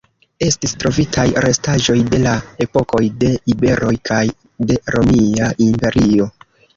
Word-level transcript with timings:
Estis 0.43 0.71
trovitaj 0.83 1.25
restaĵoj 1.45 1.97
de 2.13 2.21
la 2.23 2.31
epokoj 2.65 3.01
de 3.23 3.29
iberoj 3.55 3.91
kaj 4.11 4.23
de 4.71 4.79
Romia 4.97 5.51
Imperio. 5.67 6.27